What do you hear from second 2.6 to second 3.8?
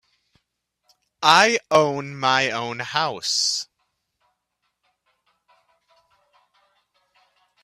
house.